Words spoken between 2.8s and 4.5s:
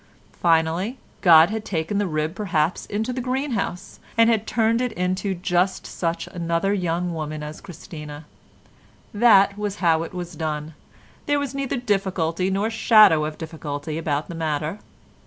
into the greenhouse, and had